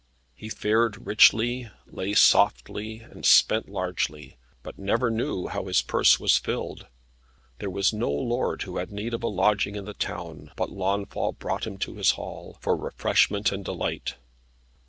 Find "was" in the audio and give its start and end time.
6.19-6.39, 7.69-7.93